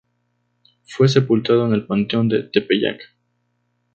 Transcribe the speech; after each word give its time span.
Fue 0.87 1.07
sepultado 1.07 1.67
en 1.67 1.73
el 1.75 1.85
Panteón 1.85 2.27
del 2.27 2.49
Tepeyac. 2.49 2.99